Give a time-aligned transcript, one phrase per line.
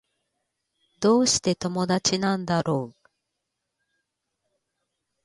[0.99, 3.07] どうして友達なんだろう